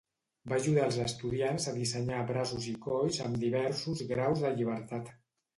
Va 0.53 0.57
ajudar 0.61 0.85
els 0.87 0.95
estudiants 1.03 1.67
a 1.71 1.75
dissenyar 1.75 2.23
braços 2.33 2.67
i 2.71 2.75
colls 2.87 3.23
amb 3.27 3.41
diversos 3.45 4.03
graus 4.15 4.43
de 4.47 4.53
llibertat. 4.57 5.17